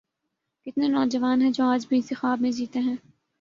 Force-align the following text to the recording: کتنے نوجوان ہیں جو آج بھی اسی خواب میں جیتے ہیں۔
کتنے 0.65 0.87
نوجوان 0.87 1.41
ہیں 1.41 1.51
جو 1.51 1.63
آج 1.63 1.87
بھی 1.87 1.97
اسی 1.97 2.15
خواب 2.15 2.41
میں 2.41 2.51
جیتے 2.51 2.79
ہیں۔ 2.79 2.95